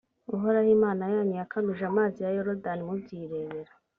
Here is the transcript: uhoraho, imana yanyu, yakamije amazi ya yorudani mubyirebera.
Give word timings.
uhoraho, 0.35 0.69
imana 0.77 1.03
yanyu, 1.13 1.33
yakamije 1.41 1.83
amazi 1.91 2.17
ya 2.25 2.29
yorudani 2.35 2.81
mubyirebera. 2.87 3.71